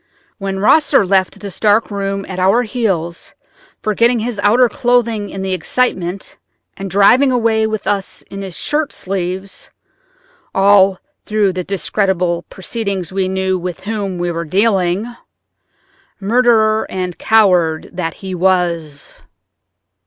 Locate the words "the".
5.43-5.53, 11.53-11.63